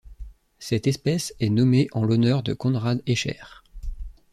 Cette 0.57 0.87
espèce 0.87 1.31
est 1.39 1.51
nommée 1.51 1.87
en 1.91 2.03
l'honneur 2.03 2.41
de 2.41 2.55
Konrad 2.55 3.03
Escher. 3.05 3.39